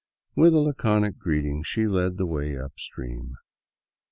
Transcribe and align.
With 0.35 0.55
a 0.55 0.57
laconic 0.57 1.19
greeting, 1.19 1.61
she 1.61 1.85
led 1.85 2.17
the 2.17 2.25
way 2.25 2.57
up 2.57 2.79
stream. 2.79 3.35